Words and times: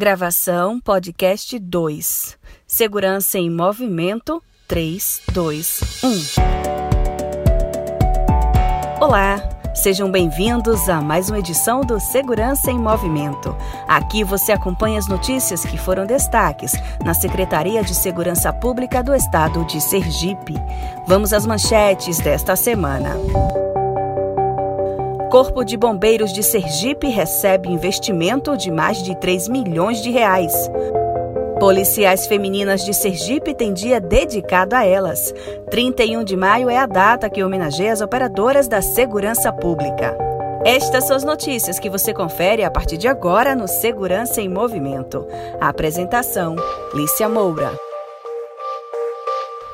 Gravação 0.00 0.78
podcast 0.78 1.58
2. 1.58 2.38
Segurança 2.64 3.36
em 3.36 3.50
movimento 3.50 4.40
3, 4.68 5.22
2, 5.32 5.80
1. 6.04 9.02
Olá, 9.02 9.42
sejam 9.74 10.08
bem-vindos 10.08 10.88
a 10.88 11.00
mais 11.00 11.28
uma 11.28 11.40
edição 11.40 11.80
do 11.80 11.98
Segurança 11.98 12.70
em 12.70 12.78
Movimento. 12.78 13.56
Aqui 13.88 14.22
você 14.22 14.52
acompanha 14.52 15.00
as 15.00 15.08
notícias 15.08 15.64
que 15.64 15.76
foram 15.76 16.06
destaques 16.06 16.74
na 17.04 17.12
Secretaria 17.12 17.82
de 17.82 17.92
Segurança 17.92 18.52
Pública 18.52 19.02
do 19.02 19.12
Estado 19.12 19.64
de 19.64 19.80
Sergipe. 19.80 20.54
Vamos 21.08 21.32
às 21.32 21.44
manchetes 21.44 22.18
desta 22.18 22.54
semana. 22.54 23.16
Corpo 25.30 25.62
de 25.62 25.76
Bombeiros 25.76 26.32
de 26.32 26.42
Sergipe 26.42 27.06
recebe 27.06 27.68
investimento 27.68 28.56
de 28.56 28.70
mais 28.70 29.02
de 29.02 29.14
3 29.14 29.46
milhões 29.48 30.00
de 30.02 30.10
reais. 30.10 30.70
Policiais 31.60 32.26
femininas 32.26 32.82
de 32.82 32.94
Sergipe 32.94 33.52
têm 33.52 33.74
dia 33.74 34.00
dedicado 34.00 34.74
a 34.74 34.86
elas. 34.86 35.34
31 35.70 36.24
de 36.24 36.34
maio 36.34 36.70
é 36.70 36.78
a 36.78 36.86
data 36.86 37.28
que 37.28 37.44
homenageia 37.44 37.92
as 37.92 38.00
operadoras 38.00 38.68
da 38.68 38.80
segurança 38.80 39.52
pública. 39.52 40.16
Estas 40.64 41.04
são 41.04 41.14
as 41.14 41.24
notícias 41.24 41.78
que 41.78 41.90
você 41.90 42.14
confere 42.14 42.64
a 42.64 42.70
partir 42.70 42.96
de 42.96 43.06
agora 43.06 43.54
no 43.54 43.68
Segurança 43.68 44.40
em 44.40 44.48
Movimento. 44.48 45.26
A 45.60 45.68
apresentação: 45.68 46.56
Lícia 46.94 47.28
Moura. 47.28 47.87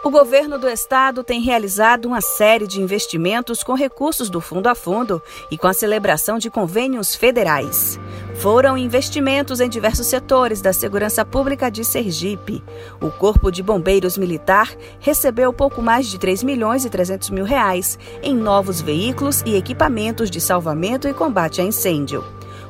O 0.04 0.10
governo 0.10 0.58
do 0.58 0.68
estado 0.68 1.24
tem 1.24 1.40
realizado 1.40 2.04
uma 2.04 2.20
série 2.20 2.66
de 2.66 2.78
investimentos 2.78 3.62
com 3.62 3.72
recursos 3.72 4.28
do 4.28 4.38
Fundo 4.38 4.66
a 4.66 4.74
Fundo 4.74 5.20
e 5.50 5.56
com 5.56 5.66
a 5.66 5.72
celebração 5.72 6.38
de 6.38 6.50
convênios 6.50 7.14
federais. 7.14 7.98
Foram 8.34 8.76
investimentos 8.76 9.60
em 9.60 9.68
diversos 9.68 10.06
setores 10.06 10.60
da 10.60 10.74
segurança 10.74 11.24
pública 11.24 11.70
de 11.70 11.82
Sergipe. 11.86 12.62
O 13.00 13.10
Corpo 13.10 13.50
de 13.50 13.62
Bombeiros 13.62 14.18
Militar 14.18 14.76
recebeu 15.00 15.54
pouco 15.54 15.80
mais 15.80 16.06
de 16.06 16.18
3 16.18 16.42
milhões 16.42 16.84
e 16.84 16.90
300 16.90 17.30
mil 17.30 17.46
reais 17.46 17.98
em 18.22 18.36
novos 18.36 18.82
veículos 18.82 19.42
e 19.46 19.56
equipamentos 19.56 20.30
de 20.30 20.38
salvamento 20.38 21.08
e 21.08 21.14
combate 21.14 21.62
a 21.62 21.64
incêndio. 21.64 22.22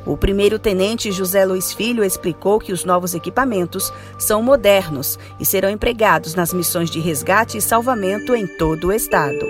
O 0.07 0.19
primeiro-tenente 0.19 1.11
José 1.11 1.47
Luiz 1.47 1.73
Filho 1.73 2.05
explicou 2.05 2.59
que 2.59 2.73
os 2.73 2.85
novos 2.85 3.15
equipamentos 3.15 3.91
são 4.19 4.43
modernos 4.43 5.19
e 5.41 5.47
serão 5.47 5.71
empregados 5.71 6.35
nas 6.35 6.53
missões 6.53 6.91
de 6.91 7.01
resgate 7.01 7.57
e 7.57 7.63
salvamento 7.63 8.35
em 8.35 8.47
todo 8.47 8.89
o 8.89 8.93
estado. 8.93 9.47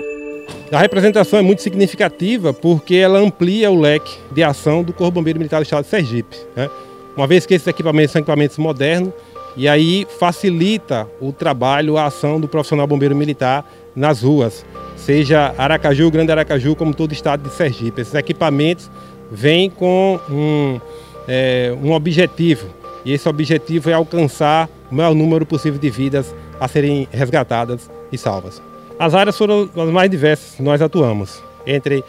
A 0.71 0.79
representação 0.79 1.39
é 1.39 1.41
muito 1.41 1.61
significativa 1.61 2.53
porque 2.53 2.95
ela 2.95 3.19
amplia 3.19 3.69
o 3.69 3.79
leque 3.79 4.17
de 4.31 4.43
ação 4.43 4.81
do 4.81 4.93
Corpo 4.93 5.15
Bombeiro 5.15 5.39
Militar 5.39 5.59
do 5.59 5.63
Estado 5.63 5.83
de 5.83 5.89
Sergipe. 5.89 6.37
Né? 6.55 6.69
Uma 7.17 7.27
vez 7.27 7.45
que 7.45 7.53
esses 7.53 7.67
equipamentos 7.67 8.11
são 8.11 8.19
equipamentos 8.19 8.57
modernos, 8.57 9.13
e 9.57 9.69
aí 9.69 10.05
facilita 10.19 11.07
o 11.21 11.31
trabalho, 11.31 11.97
a 11.97 12.05
ação 12.05 12.39
do 12.39 12.47
profissional 12.47 12.85
bombeiro 12.85 13.15
militar 13.15 13.65
nas 13.95 14.21
ruas, 14.21 14.65
seja 14.97 15.55
Aracaju, 15.57 16.11
Grande 16.11 16.31
Aracaju, 16.31 16.75
como 16.75 16.93
todo 16.93 17.11
o 17.11 17.13
estado 17.13 17.47
de 17.47 17.55
Sergipe. 17.55 18.01
Esses 18.01 18.13
equipamentos 18.15 18.91
vem 19.31 19.69
com 19.69 20.19
um, 20.29 20.79
é, 21.27 21.75
um 21.81 21.91
objetivo, 21.91 22.67
e 23.03 23.13
esse 23.13 23.27
objetivo 23.27 23.89
é 23.89 23.93
alcançar 23.93 24.69
o 24.91 24.95
maior 24.95 25.13
número 25.13 25.45
possível 25.45 25.79
de 25.79 25.89
vidas 25.89 26.33
a 26.59 26.67
serem 26.67 27.07
resgatadas 27.11 27.89
e 28.11 28.17
salvas. 28.17 28.61
As 28.97 29.13
áreas 29.13 29.37
foram 29.37 29.69
as 29.75 29.89
mais 29.89 30.09
diversas 30.09 30.55
que 30.55 30.63
nós 30.63 30.81
atuamos, 30.81 31.43
entre 31.67 32.03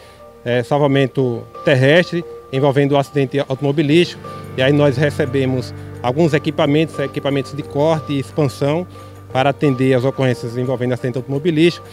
é, 0.45 0.63
salvamento 0.63 1.43
terrestre, 1.65 2.23
envolvendo 2.51 2.93
o 2.93 2.97
acidente 2.97 3.39
automobilístico, 3.39 4.21
e 4.55 4.61
aí 4.61 4.71
nós 4.71 4.97
recebemos 4.97 5.73
alguns 6.01 6.33
equipamentos, 6.33 6.97
equipamentos 6.99 7.53
de 7.53 7.61
corte 7.63 8.13
e 8.13 8.19
expansão, 8.19 8.87
para 9.33 9.49
atender 9.49 9.93
as 9.93 10.05
ocorrências 10.05 10.57
envolvendo 10.57 10.93
acidente 10.93 11.17
automobilístico. 11.17 11.85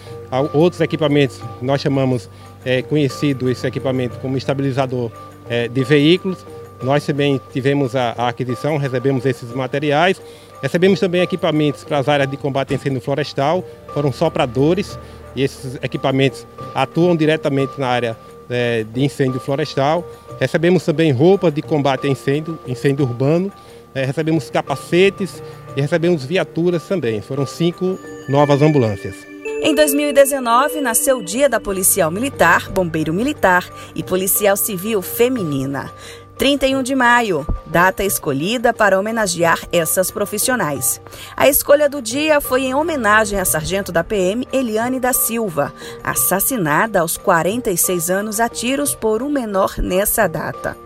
Outros 0.53 0.81
equipamentos 0.81 1.41
nós 1.61 1.81
chamamos 1.81 2.31
é, 2.65 2.83
conhecido 2.83 3.51
esse 3.51 3.67
equipamento 3.67 4.19
como 4.19 4.37
estabilizador 4.37 5.11
é, 5.49 5.69
de 5.69 5.85
veículos. 5.85 6.45
Nós 6.83 7.05
também 7.05 7.41
tivemos 7.53 7.95
a, 7.95 8.15
a, 8.17 8.29
aquisição, 8.29 8.77
recebemos 8.77 9.25
esses 9.27 9.53
materiais. 9.53 10.21
Recebemos 10.63 10.99
também 11.01 11.21
equipamentos 11.21 11.85
para 11.85 11.99
as 11.99 12.09
áreas 12.09 12.31
de 12.31 12.37
combate 12.37 12.73
a 12.73 12.77
incêndio 12.77 13.01
florestal, 13.01 13.65
foram 13.93 14.11
sopradores, 14.11 14.99
e 15.37 15.43
esses 15.43 15.77
equipamentos 15.83 16.47
atuam 16.75 17.15
diretamente 17.15 17.79
na 17.79 17.89
área 17.89 18.17
é, 18.49 18.85
de 18.85 19.05
incêndio 19.05 19.41
florestal. 19.41 20.07
Recebemos 20.41 20.85
também 20.85 21.13
roupas 21.13 21.53
de 21.53 21.63
combate 21.63 22.07
a 22.07 22.11
incêndio, 22.11 22.59
incêndio 22.67 23.05
urbano, 23.05 23.53
é, 23.95 24.05
recebemos 24.05 24.51
capacetes 24.51 25.43
e 25.77 25.81
recebemos 25.81 26.25
viaturas 26.25 26.83
também. 26.85 27.21
Foram 27.21 27.47
cinco 27.47 27.99
novas 28.29 28.63
ambulâncias. 28.63 29.34
Em 29.67 29.75
2019, 29.75 30.83
nasceu 30.83 31.21
o 31.21 31.23
Dia 31.23 31.49
da 31.49 31.59
Policial 31.59 32.11
Militar, 32.11 32.69
Bombeiro 32.69 33.15
Militar 33.15 33.67
e 33.95 34.03
Policial 34.03 34.59
Civil 34.59 35.01
Feminina. 35.01 35.91
31 36.37 36.83
de 36.83 36.95
maio, 36.95 37.47
data 37.65 38.05
escolhida 38.05 38.75
para 38.75 39.01
homenagear 39.01 39.59
essas 39.73 40.11
profissionais. 40.11 41.01
A 41.35 41.49
escolha 41.49 41.89
do 41.89 42.03
dia 42.03 42.43
foi 42.43 42.65
em 42.65 42.75
homenagem 42.75 43.41
à 43.41 43.45
sargento 43.47 43.91
da 43.91 44.05
PM 44.05 44.47
Eliane 44.53 45.01
da 45.01 45.15
Silva, 45.15 45.73
assassinada 46.03 47.01
aos 47.01 47.17
46 47.17 48.11
anos 48.11 48.41
a 48.41 48.51
tiros 48.51 48.95
por 48.95 49.23
um 49.23 49.31
menor 49.31 49.77
nessa 49.79 50.27
data. 50.27 50.77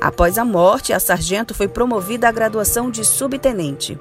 Após 0.00 0.38
a 0.38 0.44
morte, 0.44 0.92
a 0.92 1.00
sargento 1.00 1.54
foi 1.54 1.66
promovida 1.66 2.28
à 2.28 2.32
graduação 2.32 2.88
de 2.88 3.04
subtenente. 3.04 3.98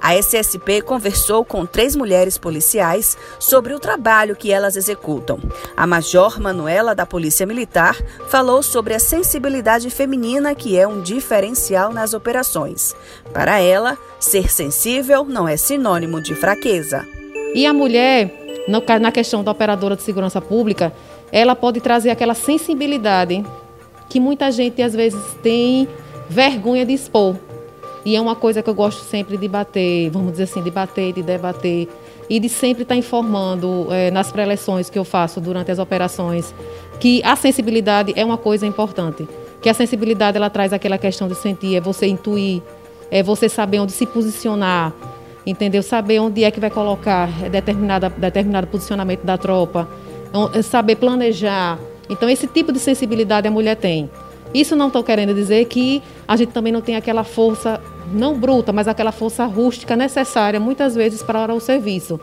A 0.00 0.14
SSP 0.16 0.82
conversou 0.82 1.44
com 1.44 1.64
três 1.64 1.94
mulheres 1.94 2.36
policiais 2.36 3.16
sobre 3.38 3.74
o 3.74 3.78
trabalho 3.78 4.36
que 4.36 4.52
elas 4.52 4.76
executam. 4.76 5.38
A 5.76 5.86
Major 5.86 6.40
Manuela, 6.40 6.94
da 6.94 7.06
Polícia 7.06 7.46
Militar, 7.46 7.96
falou 8.28 8.62
sobre 8.62 8.94
a 8.94 8.98
sensibilidade 8.98 9.90
feminina, 9.90 10.54
que 10.54 10.78
é 10.78 10.86
um 10.86 11.00
diferencial 11.00 11.92
nas 11.92 12.14
operações. 12.14 12.94
Para 13.32 13.60
ela, 13.60 13.96
ser 14.18 14.50
sensível 14.50 15.24
não 15.24 15.46
é 15.46 15.56
sinônimo 15.56 16.20
de 16.20 16.34
fraqueza. 16.34 17.06
E 17.54 17.66
a 17.66 17.72
mulher, 17.72 18.32
na 19.00 19.12
questão 19.12 19.44
da 19.44 19.50
operadora 19.50 19.96
de 19.96 20.02
segurança 20.02 20.40
pública, 20.40 20.92
ela 21.30 21.54
pode 21.54 21.80
trazer 21.80 22.10
aquela 22.10 22.34
sensibilidade 22.34 23.44
que 24.08 24.20
muita 24.20 24.50
gente 24.52 24.82
às 24.82 24.92
vezes 24.92 25.20
tem 25.42 25.88
vergonha 26.28 26.84
de 26.84 26.92
expor. 26.92 27.36
E 28.04 28.16
é 28.16 28.20
uma 28.20 28.34
coisa 28.34 28.62
que 28.62 28.68
eu 28.68 28.74
gosto 28.74 29.02
sempre 29.02 29.36
de 29.36 29.46
bater, 29.46 30.10
vamos 30.10 30.32
dizer 30.32 30.44
assim, 30.44 30.62
de 30.62 30.70
bater, 30.70 31.12
de 31.12 31.22
debater 31.22 31.88
e 32.28 32.40
de 32.40 32.48
sempre 32.48 32.82
estar 32.82 32.96
informando 32.96 33.86
é, 33.90 34.10
nas 34.10 34.32
preleções 34.32 34.90
que 34.90 34.98
eu 34.98 35.04
faço 35.04 35.40
durante 35.40 35.70
as 35.70 35.78
operações 35.78 36.52
que 37.02 37.20
a 37.24 37.34
sensibilidade 37.34 38.12
é 38.14 38.24
uma 38.24 38.38
coisa 38.38 38.64
importante. 38.64 39.28
Que 39.60 39.68
a 39.68 39.74
sensibilidade 39.74 40.36
ela 40.36 40.48
traz 40.48 40.72
aquela 40.72 40.96
questão 40.96 41.26
de 41.26 41.34
sentir, 41.34 41.74
é 41.74 41.80
você 41.80 42.06
intuir, 42.06 42.62
é 43.10 43.24
você 43.24 43.48
saber 43.48 43.80
onde 43.80 43.90
se 43.90 44.06
posicionar, 44.06 44.92
entendeu? 45.44 45.82
Saber 45.82 46.20
onde 46.20 46.44
é 46.44 46.50
que 46.52 46.60
vai 46.60 46.70
colocar 46.70 47.28
determinada, 47.50 48.08
determinado 48.08 48.68
posicionamento 48.68 49.24
da 49.24 49.36
tropa, 49.36 49.88
saber 50.62 50.94
planejar. 50.94 51.76
Então, 52.08 52.30
esse 52.30 52.46
tipo 52.46 52.70
de 52.72 52.78
sensibilidade 52.78 53.48
a 53.48 53.50
mulher 53.50 53.74
tem. 53.74 54.08
Isso 54.54 54.76
não 54.76 54.86
estou 54.86 55.02
querendo 55.02 55.34
dizer 55.34 55.64
que 55.64 56.00
a 56.28 56.36
gente 56.36 56.52
também 56.52 56.72
não 56.72 56.80
tem 56.80 56.94
aquela 56.94 57.24
força, 57.24 57.80
não 58.12 58.38
bruta, 58.38 58.72
mas 58.72 58.88
aquela 58.88 59.12
força 59.12 59.44
rústica 59.44 59.94
necessária, 59.96 60.58
muitas 60.58 60.94
vezes, 60.94 61.22
para 61.22 61.52
o 61.52 61.60
serviço. 61.60 62.20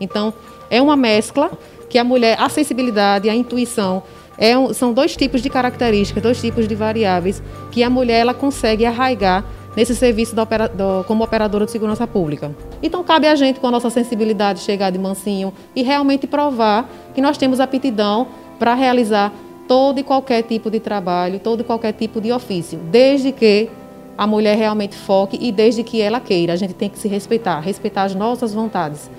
Então, 0.00 0.34
é 0.70 0.80
uma 0.82 0.96
mescla 0.96 1.50
que 1.88 1.98
a 1.98 2.04
mulher, 2.04 2.36
a 2.40 2.48
sensibilidade, 2.48 3.28
a 3.28 3.34
intuição, 3.34 4.02
é 4.36 4.58
um, 4.58 4.72
são 4.74 4.92
dois 4.92 5.16
tipos 5.16 5.40
de 5.40 5.48
características, 5.48 6.22
dois 6.22 6.40
tipos 6.40 6.66
de 6.66 6.74
variáveis 6.74 7.42
que 7.70 7.82
a 7.82 7.90
mulher 7.90 8.20
ela 8.20 8.34
consegue 8.34 8.84
arraigar 8.84 9.44
nesse 9.76 9.94
serviço 9.94 10.38
opera, 10.40 10.68
do, 10.68 11.04
como 11.04 11.24
operadora 11.24 11.64
de 11.64 11.70
segurança 11.70 12.06
pública. 12.06 12.54
Então, 12.82 13.02
cabe 13.02 13.26
a 13.26 13.34
gente, 13.34 13.60
com 13.60 13.66
a 13.66 13.70
nossa 13.70 13.90
sensibilidade, 13.90 14.60
chegar 14.60 14.90
de 14.90 14.98
mansinho 14.98 15.52
e 15.74 15.82
realmente 15.82 16.26
provar 16.26 16.88
que 17.14 17.20
nós 17.20 17.36
temos 17.36 17.60
aptidão 17.60 18.28
para 18.58 18.74
realizar 18.74 19.32
todo 19.66 19.98
e 19.98 20.02
qualquer 20.02 20.42
tipo 20.42 20.70
de 20.70 20.78
trabalho, 20.78 21.38
todo 21.38 21.60
e 21.60 21.64
qualquer 21.64 21.92
tipo 21.92 22.20
de 22.20 22.30
ofício, 22.30 22.78
desde 22.90 23.32
que 23.32 23.68
a 24.16 24.26
mulher 24.26 24.56
realmente 24.56 24.96
foque 24.96 25.38
e 25.40 25.50
desde 25.50 25.82
que 25.82 26.00
ela 26.00 26.20
queira. 26.20 26.52
A 26.52 26.56
gente 26.56 26.74
tem 26.74 26.88
que 26.88 26.98
se 26.98 27.08
respeitar, 27.08 27.60
respeitar 27.60 28.04
as 28.04 28.14
nossas 28.14 28.54
vontades, 28.54 29.10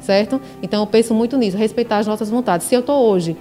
certo? 0.00 0.40
Então 0.62 0.80
eu 0.80 0.86
penso 0.86 1.14
muito 1.14 1.36
nisso, 1.36 1.56
respeitar 1.56 1.98
as 1.98 2.06
nossas 2.06 2.30
vontades. 2.30 2.66
Se 2.66 2.74
eu 2.74 2.80
estou 2.80 3.00
hoje, 3.02 3.36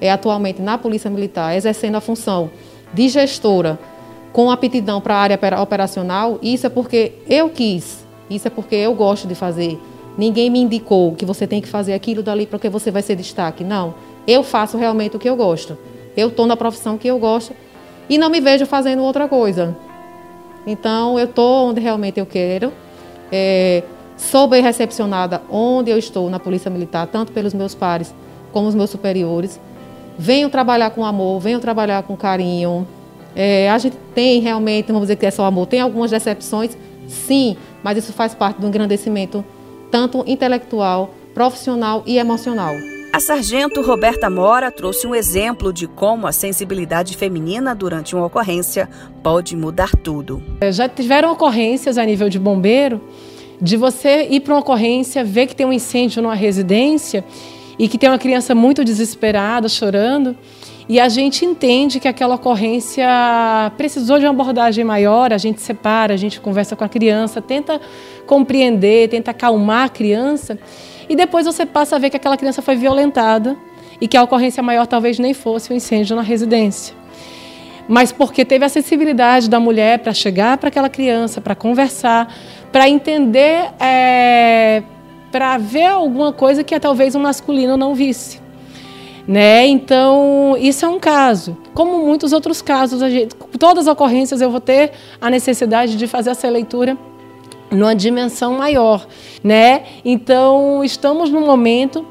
é, 0.00 0.10
atualmente 0.10 0.60
na 0.60 0.78
Polícia 0.78 1.10
Militar, 1.10 1.56
exercendo 1.56 1.96
a 1.96 2.00
função 2.00 2.50
de 2.92 3.08
gestora 3.08 3.78
com 4.32 4.50
aptidão 4.50 5.00
para 5.00 5.14
a 5.14 5.18
área 5.18 5.38
operacional, 5.62 6.38
isso 6.42 6.66
é 6.66 6.70
porque 6.70 7.12
eu 7.28 7.50
quis, 7.50 8.04
isso 8.28 8.48
é 8.48 8.50
porque 8.50 8.74
eu 8.74 8.94
gosto 8.94 9.28
de 9.28 9.34
fazer. 9.34 9.78
Ninguém 10.16 10.48
me 10.48 10.60
indicou 10.60 11.12
que 11.14 11.24
você 11.24 11.46
tem 11.46 11.60
que 11.60 11.68
fazer 11.68 11.92
aquilo 11.92 12.22
dali 12.22 12.46
porque 12.46 12.68
você 12.68 12.90
vai 12.90 13.02
ser 13.02 13.16
destaque. 13.16 13.64
Não, 13.64 13.94
eu 14.26 14.42
faço 14.42 14.76
realmente 14.76 15.16
o 15.16 15.18
que 15.18 15.28
eu 15.28 15.36
gosto. 15.36 15.76
Eu 16.16 16.28
estou 16.28 16.46
na 16.46 16.56
profissão 16.56 16.96
que 16.96 17.08
eu 17.08 17.18
gosto 17.18 17.52
e 18.08 18.16
não 18.16 18.30
me 18.30 18.40
vejo 18.40 18.66
fazendo 18.66 19.02
outra 19.02 19.28
coisa. 19.28 19.76
Então, 20.66 21.18
eu 21.18 21.26
estou 21.26 21.68
onde 21.68 21.80
realmente 21.80 22.18
eu 22.18 22.26
quero. 22.26 22.72
É, 23.30 23.82
sou 24.16 24.46
bem 24.46 24.62
recepcionada 24.62 25.42
onde 25.50 25.90
eu 25.90 25.98
estou 25.98 26.30
na 26.30 26.38
Polícia 26.38 26.70
Militar, 26.70 27.06
tanto 27.06 27.32
pelos 27.32 27.52
meus 27.52 27.74
pares 27.74 28.14
como 28.52 28.68
os 28.68 28.74
meus 28.74 28.90
superiores. 28.90 29.60
Venho 30.18 30.48
trabalhar 30.48 30.90
com 30.90 31.04
amor, 31.04 31.40
venho 31.40 31.58
trabalhar 31.58 32.02
com 32.04 32.16
carinho. 32.16 32.86
É, 33.34 33.68
a 33.68 33.78
gente 33.78 33.96
tem 34.14 34.40
realmente, 34.40 34.86
vamos 34.86 35.02
dizer 35.02 35.16
que 35.16 35.26
é 35.26 35.30
só 35.30 35.44
amor, 35.44 35.66
tem 35.66 35.80
algumas 35.80 36.12
decepções, 36.12 36.76
sim, 37.08 37.56
mas 37.82 37.98
isso 37.98 38.12
faz 38.12 38.34
parte 38.34 38.60
do 38.60 38.66
engrandecimento 38.68 39.44
tanto 39.90 40.24
intelectual, 40.26 41.10
profissional 41.32 42.02
e 42.04 42.18
emocional. 42.18 42.74
A 43.14 43.20
sargento 43.20 43.80
Roberta 43.80 44.28
Mora 44.28 44.72
trouxe 44.72 45.06
um 45.06 45.14
exemplo 45.14 45.72
de 45.72 45.86
como 45.86 46.26
a 46.26 46.32
sensibilidade 46.32 47.16
feminina 47.16 47.72
durante 47.72 48.12
uma 48.12 48.26
ocorrência 48.26 48.88
pode 49.22 49.54
mudar 49.54 49.92
tudo. 50.02 50.42
É, 50.60 50.72
já 50.72 50.88
tiveram 50.88 51.30
ocorrências 51.30 51.96
a 51.96 52.04
nível 52.04 52.28
de 52.28 52.40
bombeiro 52.40 53.00
de 53.62 53.76
você 53.76 54.26
ir 54.28 54.40
para 54.40 54.54
uma 54.54 54.58
ocorrência, 54.58 55.22
ver 55.22 55.46
que 55.46 55.54
tem 55.54 55.64
um 55.64 55.72
incêndio 55.72 56.20
numa 56.20 56.34
residência 56.34 57.24
e 57.78 57.86
que 57.86 57.96
tem 57.96 58.08
uma 58.08 58.18
criança 58.18 58.52
muito 58.52 58.82
desesperada, 58.82 59.68
chorando, 59.68 60.36
e 60.88 60.98
a 60.98 61.08
gente 61.08 61.44
entende 61.44 62.00
que 62.00 62.08
aquela 62.08 62.34
ocorrência 62.34 63.06
precisou 63.76 64.18
de 64.18 64.24
uma 64.24 64.32
abordagem 64.32 64.84
maior, 64.84 65.32
a 65.32 65.38
gente 65.38 65.62
separa, 65.62 66.14
a 66.14 66.16
gente 66.16 66.40
conversa 66.40 66.74
com 66.74 66.82
a 66.82 66.88
criança, 66.88 67.40
tenta 67.40 67.80
compreender, 68.26 69.08
tenta 69.08 69.30
acalmar 69.30 69.84
a 69.84 69.88
criança. 69.88 70.58
E 71.08 71.16
depois 71.16 71.46
você 71.46 71.66
passa 71.66 71.96
a 71.96 71.98
ver 71.98 72.10
que 72.10 72.16
aquela 72.16 72.36
criança 72.36 72.62
foi 72.62 72.76
violentada 72.76 73.56
e 74.00 74.08
que 74.08 74.16
a 74.16 74.22
ocorrência 74.22 74.62
maior 74.62 74.86
talvez 74.86 75.18
nem 75.18 75.34
fosse 75.34 75.70
o 75.70 75.74
um 75.74 75.76
incêndio 75.76 76.16
na 76.16 76.22
residência. 76.22 76.94
Mas 77.86 78.12
porque 78.12 78.44
teve 78.44 78.64
a 78.64 78.68
sensibilidade 78.68 79.48
da 79.48 79.60
mulher 79.60 79.98
para 79.98 80.12
chegar 80.12 80.56
para 80.56 80.68
aquela 80.68 80.88
criança, 80.88 81.40
para 81.40 81.54
conversar, 81.54 82.34
para 82.72 82.88
entender, 82.88 83.70
é, 83.78 84.82
para 85.30 85.58
ver 85.58 85.86
alguma 85.86 86.32
coisa 86.32 86.64
que 86.64 86.78
talvez 86.80 87.14
um 87.14 87.20
masculino 87.20 87.76
não 87.76 87.94
visse. 87.94 88.42
Né? 89.26 89.66
Então, 89.66 90.56
isso 90.58 90.84
é 90.84 90.88
um 90.88 90.98
caso. 90.98 91.56
Como 91.74 92.06
muitos 92.06 92.32
outros 92.32 92.60
casos, 92.60 93.00
gente, 93.00 93.34
todas 93.58 93.86
as 93.86 93.92
ocorrências 93.92 94.40
eu 94.40 94.50
vou 94.50 94.60
ter 94.60 94.92
a 95.20 95.30
necessidade 95.30 95.96
de 95.96 96.06
fazer 96.06 96.30
essa 96.30 96.48
leitura 96.48 96.96
numa 97.74 97.94
dimensão 97.94 98.56
maior, 98.58 99.06
né? 99.42 99.82
Então, 100.04 100.82
estamos 100.84 101.30
num 101.30 101.44
momento 101.44 102.06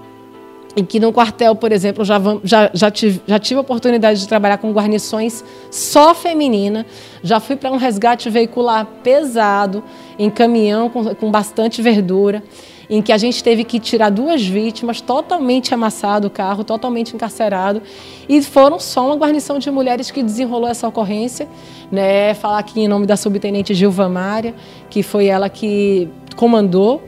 em 0.75 0.83
que 0.83 0.99
no 0.99 1.13
quartel, 1.13 1.55
por 1.55 1.71
exemplo, 1.71 2.03
já, 2.03 2.19
já, 2.43 2.69
já, 2.73 2.89
tive, 2.89 3.21
já 3.27 3.37
tive 3.37 3.59
a 3.59 3.61
oportunidade 3.61 4.19
de 4.19 4.27
trabalhar 4.27 4.57
com 4.57 4.71
guarnições 4.71 5.43
só 5.69 6.15
feminina, 6.15 6.85
já 7.21 7.39
fui 7.39 7.55
para 7.55 7.71
um 7.71 7.77
resgate 7.77 8.29
veicular 8.29 8.85
pesado, 9.03 9.83
em 10.17 10.29
caminhão 10.29 10.89
com, 10.89 11.13
com 11.15 11.29
bastante 11.29 11.81
verdura, 11.81 12.43
em 12.89 13.01
que 13.01 13.11
a 13.11 13.17
gente 13.17 13.43
teve 13.43 13.63
que 13.63 13.79
tirar 13.79 14.09
duas 14.09 14.45
vítimas, 14.45 15.01
totalmente 15.01 15.73
amassado 15.73 16.27
o 16.27 16.29
carro, 16.29 16.63
totalmente 16.63 17.15
encarcerado, 17.15 17.81
e 18.27 18.41
foram 18.41 18.79
só 18.79 19.05
uma 19.05 19.15
guarnição 19.15 19.59
de 19.59 19.69
mulheres 19.71 20.11
que 20.11 20.21
desenrolou 20.21 20.69
essa 20.69 20.87
ocorrência, 20.87 21.47
né? 21.91 22.33
Falar 22.33 22.59
aqui 22.59 22.81
em 22.81 22.87
nome 22.87 23.05
da 23.05 23.15
subtenente 23.15 23.73
Gilva 23.73 24.09
Mária, 24.09 24.53
que 24.89 25.01
foi 25.01 25.27
ela 25.27 25.49
que 25.49 26.09
comandou. 26.35 27.01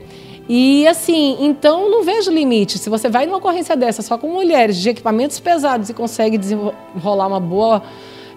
E 0.48 0.86
assim, 0.86 1.36
então 1.40 1.90
não 1.90 2.04
vejo 2.04 2.30
limite. 2.30 2.78
Se 2.78 2.88
você 2.88 3.08
vai 3.08 3.26
numa 3.26 3.38
ocorrência 3.38 3.76
dessa 3.76 4.00
só 4.00 4.16
com 4.16 4.28
mulheres 4.28 4.76
de 4.76 4.88
equipamentos 4.90 5.40
pesados 5.40 5.90
e 5.90 5.94
consegue 5.94 6.38
desenrolar 6.38 7.26
uma 7.26 7.40
boa 7.40 7.82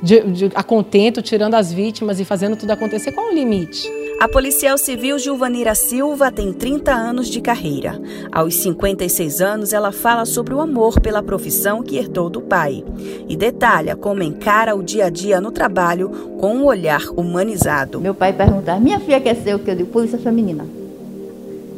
de, 0.01 0.21
de, 0.21 0.49
a 0.55 0.63
contento, 0.63 1.21
tirando 1.21 1.53
as 1.53 1.71
vítimas 1.71 2.19
e 2.19 2.25
fazendo 2.25 2.55
tudo 2.55 2.71
acontecer, 2.71 3.11
qual 3.11 3.27
o 3.27 3.33
limite? 3.33 3.87
A 4.19 4.27
policial 4.27 4.77
civil 4.77 5.17
Gilvanira 5.17 5.73
Silva 5.73 6.29
tem 6.29 6.51
30 6.51 6.91
anos 6.91 7.29
de 7.29 7.39
carreira. 7.39 7.97
Aos 8.29 8.53
56 8.55 9.39
anos, 9.39 9.71
ela 9.71 9.93
fala 9.93 10.25
sobre 10.25 10.53
o 10.53 10.59
amor 10.59 10.99
pela 10.99 11.23
profissão 11.23 11.81
que 11.81 11.95
herdou 11.95 12.29
do 12.29 12.41
pai 12.41 12.83
e 13.29 13.37
detalha 13.37 13.95
como 13.95 14.21
encara 14.21 14.75
o 14.75 14.83
dia 14.83 15.05
a 15.05 15.09
dia 15.09 15.39
no 15.39 15.51
trabalho 15.51 16.09
com 16.37 16.53
um 16.53 16.65
olhar 16.65 17.01
humanizado. 17.15 18.01
Meu 18.01 18.13
pai 18.13 18.33
perguntava: 18.33 18.77
Minha 18.77 18.99
filha 18.99 19.21
quer 19.21 19.37
ser 19.37 19.55
o 19.55 19.59
que 19.59 19.71
eu 19.71 19.75
digo? 19.75 19.89
Polícia 19.89 20.19
Feminina. 20.19 20.65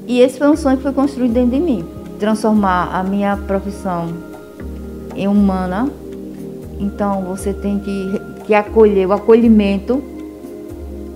E 0.08 0.20
esse 0.20 0.40
foi 0.40 0.50
um 0.50 0.58
sonho 0.58 0.78
que 0.78 0.84
foi 0.84 0.94
construído 0.94 1.34
dentro 1.34 1.52
de 1.52 1.60
mim 1.60 1.86
transformar 2.18 2.90
a 2.92 3.04
minha 3.04 3.38
profissão 3.38 4.12
em 5.16 5.28
humana. 5.28 5.88
Então 6.80 7.24
você 7.24 7.54
tem 7.54 7.78
que, 7.78 8.20
que 8.48 8.56
acolher 8.56 9.08
o 9.08 9.14
acolhimento 9.14 10.11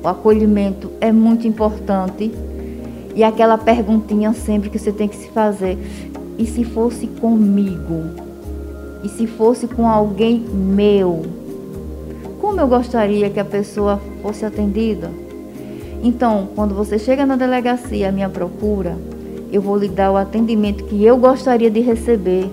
o 0.06 0.08
acolhimento 0.08 0.92
é 1.02 1.12
muito 1.12 1.48
importante. 1.48 2.32
E 3.16 3.24
aquela 3.24 3.58
perguntinha 3.58 4.34
sempre 4.34 4.70
que 4.70 4.78
você 4.78 4.92
tem 4.92 5.08
que 5.08 5.16
se 5.16 5.30
fazer: 5.30 5.78
e 6.38 6.46
se 6.46 6.64
fosse 6.64 7.08
comigo? 7.08 8.04
E 9.04 9.10
se 9.10 9.26
fosse 9.26 9.68
com 9.68 9.88
alguém 9.88 10.40
meu? 10.40 11.26
Como 12.40 12.60
eu 12.60 12.68
gostaria 12.68 13.30
que 13.32 13.40
a 13.40 13.46
pessoa 13.46 14.00
fosse 14.22 14.46
atendida? 14.46 15.10
Então, 16.04 16.50
quando 16.56 16.76
você 16.76 17.00
chega 17.00 17.26
na 17.26 17.36
delegacia, 17.36 18.10
a 18.10 18.12
minha 18.12 18.30
procura, 18.30 18.96
eu 19.52 19.60
vou 19.60 19.76
lhe 19.76 19.88
dar 19.88 20.12
o 20.12 20.18
atendimento 20.18 20.84
que 20.84 21.04
eu 21.04 21.18
gostaria 21.18 21.72
de 21.72 21.80
receber 21.80 22.48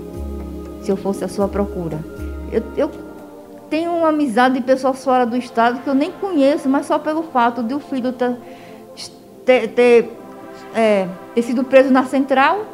se 0.82 0.90
eu 0.90 0.96
fosse 0.96 1.22
a 1.22 1.28
sua 1.28 1.48
procura. 1.48 1.98
Eu, 2.50 2.62
eu 2.78 2.90
tenho 3.72 3.90
uma 3.90 4.10
amizade 4.10 4.56
de 4.56 4.60
pessoas 4.60 5.02
fora 5.02 5.24
do 5.24 5.34
estado 5.34 5.80
que 5.80 5.88
eu 5.88 5.94
nem 5.94 6.12
conheço, 6.12 6.68
mas 6.68 6.84
só 6.84 6.98
pelo 6.98 7.22
fato 7.22 7.62
de 7.62 7.72
o 7.72 7.80
filho 7.80 8.12
ter, 8.12 8.36
ter, 9.46 9.68
ter, 9.68 10.18
é, 10.74 11.08
ter 11.34 11.40
sido 11.40 11.64
preso 11.64 11.90
na 11.90 12.04
central 12.04 12.66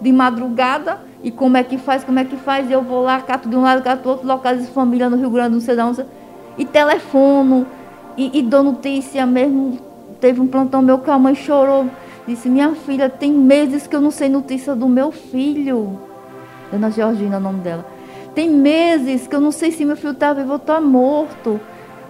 de 0.00 0.10
madrugada 0.10 0.98
e 1.22 1.30
como 1.30 1.58
é 1.58 1.62
que 1.62 1.76
faz, 1.76 2.04
como 2.04 2.18
é 2.20 2.24
que 2.24 2.38
faz, 2.38 2.70
eu 2.70 2.80
vou 2.80 3.02
lá, 3.02 3.20
cato 3.20 3.50
de 3.50 3.54
um 3.54 3.60
lado, 3.60 3.82
cato 3.82 4.02
do 4.02 4.08
outro, 4.08 4.26
locais 4.26 4.62
de 4.66 4.72
família 4.72 5.10
no 5.10 5.18
Rio 5.18 5.28
Grande, 5.28 5.52
não 5.52 5.60
sei 5.60 5.76
de 5.76 5.82
onde, 5.82 6.06
e 6.56 6.64
telefono, 6.64 7.66
e, 8.16 8.38
e 8.38 8.42
dou 8.42 8.62
notícia 8.62 9.26
mesmo, 9.26 9.78
teve 10.22 10.40
um 10.40 10.46
plantão 10.46 10.80
meu 10.80 11.00
que 11.00 11.10
a 11.10 11.18
mãe 11.18 11.34
chorou, 11.34 11.84
disse, 12.26 12.48
minha 12.48 12.74
filha, 12.74 13.10
tem 13.10 13.30
meses 13.30 13.86
que 13.86 13.94
eu 13.94 14.00
não 14.00 14.10
sei 14.10 14.30
notícia 14.30 14.74
do 14.74 14.88
meu 14.88 15.12
filho, 15.12 16.00
Dona 16.72 16.90
Georgina, 16.90 17.36
o 17.36 17.40
nome 17.40 17.60
dela. 17.60 17.99
Tem 18.34 18.48
meses 18.48 19.26
que 19.26 19.34
eu 19.34 19.40
não 19.40 19.50
sei 19.50 19.72
se 19.72 19.84
meu 19.84 19.96
filho 19.96 20.12
está 20.12 20.32
vivo 20.32 20.50
ou 20.50 20.56
está 20.56 20.80
morto. 20.80 21.60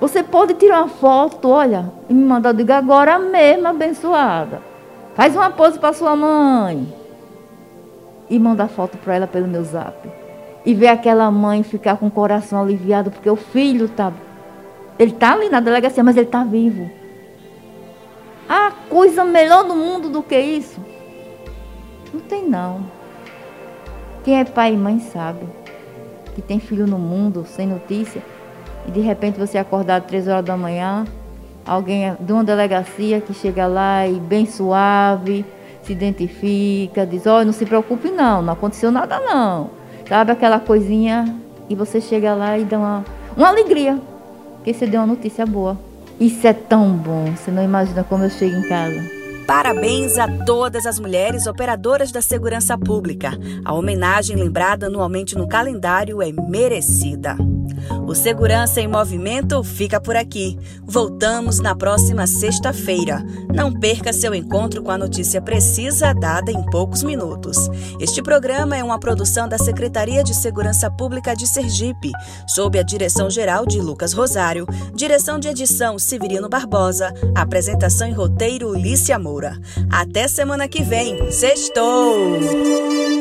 Você 0.01 0.23
pode 0.23 0.55
tirar 0.55 0.81
uma 0.81 0.89
foto, 0.89 1.49
olha, 1.49 1.91
e 2.09 2.15
me 2.15 2.25
mandar, 2.25 2.51
eu 2.51 2.55
digo 2.55 2.73
agora 2.73 3.19
mesmo, 3.19 3.69
abençoada. 3.69 4.63
Faz 5.15 5.35
uma 5.35 5.51
pose 5.51 5.79
para 5.79 5.93
sua 5.93 6.15
mãe. 6.17 6.87
E 8.29 8.39
manda 8.39 8.69
foto 8.69 8.97
para 8.99 9.17
ela 9.17 9.27
pelo 9.27 9.49
meu 9.49 9.65
zap. 9.65 10.09
E 10.65 10.75
ver 10.75 10.89
aquela 10.89 11.31
mãe 11.31 11.63
ficar 11.63 11.97
com 11.97 12.07
o 12.07 12.11
coração 12.11 12.63
aliviado, 12.63 13.11
porque 13.11 13.29
o 13.29 13.37
filho 13.37 13.87
está. 13.87 14.13
Ele 14.99 15.13
está 15.13 15.33
ali 15.33 15.49
na 15.49 15.61
delegacia, 15.61 16.05
mas 16.05 16.17
ele 16.17 16.27
está 16.27 16.45
vivo. 16.45 16.91
A 18.49 18.71
coisa 18.89 19.25
melhor 19.25 19.65
do 19.65 19.75
mundo 19.75 20.11
do 20.11 20.23
que 20.23 20.39
isso? 20.39 20.81
Não 22.13 22.21
tem 22.21 22.47
não. 22.47 22.85
Quem 24.23 24.39
é 24.39 24.45
pai 24.45 24.75
e 24.75 24.77
mãe 24.77 24.99
sabe 24.99 25.60
que 26.41 26.49
tem 26.49 26.59
filho 26.59 26.87
no 26.87 26.99
mundo 26.99 27.45
sem 27.47 27.67
notícia 27.67 28.23
e 28.89 28.91
de 28.91 29.01
repente 29.01 29.39
você 29.39 29.59
acordar 29.59 30.01
três 30.01 30.27
horas 30.27 30.45
da 30.45 30.57
manhã, 30.57 31.05
alguém 31.67 32.17
de 32.19 32.33
uma 32.33 32.43
delegacia 32.43 33.21
que 33.21 33.35
chega 33.35 33.67
lá 33.67 34.07
e 34.07 34.15
bem 34.15 34.47
suave, 34.47 35.45
se 35.83 35.93
identifica, 35.93 37.07
diz, 37.07 37.27
olha, 37.27 37.45
não 37.45 37.53
se 37.53 37.67
preocupe 37.67 38.11
não, 38.11 38.43
não 38.43 38.53
aconteceu 38.55 38.91
nada 38.91 39.21
não. 39.21 39.71
Sabe 40.09 40.33
aquela 40.33 40.59
coisinha 40.59 41.37
e 41.69 41.75
você 41.75 42.01
chega 42.01 42.35
lá 42.35 42.59
e 42.59 42.65
dá 42.65 42.79
uma, 42.79 43.05
uma 43.37 43.49
alegria, 43.49 43.99
que 44.65 44.73
você 44.73 44.87
deu 44.87 45.01
uma 45.01 45.07
notícia 45.07 45.45
boa. 45.47 45.79
Isso 46.19 46.47
é 46.47 46.53
tão 46.53 46.91
bom, 46.91 47.27
você 47.37 47.51
não 47.51 47.63
imagina 47.63 48.03
como 48.03 48.25
eu 48.25 48.31
chego 48.31 48.57
em 48.57 48.69
casa. 48.69 49.20
Parabéns 49.51 50.17
a 50.17 50.29
todas 50.29 50.87
as 50.87 51.01
mulheres 51.01 51.49
operadoras 51.49 52.13
da 52.13 52.23
segurança 52.23 52.79
pública. 52.79 53.33
A 53.65 53.75
homenagem 53.75 54.37
lembrada 54.37 54.87
anualmente 54.87 55.37
no 55.37 55.49
calendário 55.49 56.23
é 56.23 56.31
merecida. 56.31 57.37
O 58.07 58.15
Segurança 58.15 58.81
em 58.81 58.89
Movimento 58.89 59.63
fica 59.63 60.01
por 60.01 60.17
aqui. 60.17 60.59
Voltamos 60.83 61.59
na 61.59 61.75
próxima 61.75 62.27
sexta-feira. 62.27 63.25
Não 63.53 63.73
perca 63.73 64.13
seu 64.13 64.35
encontro 64.35 64.83
com 64.83 64.91
a 64.91 64.99
notícia 64.99 65.41
precisa 65.41 66.13
dada 66.13 66.51
em 66.51 66.63
poucos 66.67 67.03
minutos. 67.03 67.57
Este 68.01 68.23
programa 68.23 68.77
é 68.77 68.83
uma 68.83 68.99
produção 68.99 69.49
da 69.49 69.59
Secretaria 69.59 70.23
de 70.23 70.35
Segurança 70.35 70.91
Pública 70.91 71.35
de 71.35 71.47
Sergipe, 71.47 72.13
sob 72.47 72.79
a 72.79 72.83
direção 72.83 73.31
geral 73.31 73.67
de 73.67 73.81
Lucas 73.81 74.13
Rosário, 74.13 74.67
direção 74.95 75.39
de 75.39 75.49
edição 75.49 75.99
Severino 75.99 76.49
Barbosa, 76.49 77.13
apresentação 77.35 78.09
e 78.09 78.13
roteiro 78.13 78.75
Lícia 78.75 79.19
Moura. 79.19 79.59
Até 79.91 80.29
semana 80.29 80.69
que 80.69 80.83
vem. 80.83 81.31
Sextou! 81.31 83.20